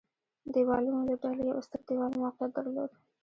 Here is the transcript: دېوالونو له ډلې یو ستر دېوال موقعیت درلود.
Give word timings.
دېوالونو 0.53 0.99
له 1.09 1.15
ډلې 1.21 1.43
یو 1.51 1.57
ستر 1.67 1.81
دېوال 1.87 2.11
موقعیت 2.21 2.51
درلود. 2.57 2.91